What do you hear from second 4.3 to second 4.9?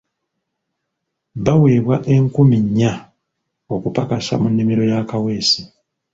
mu nnimiro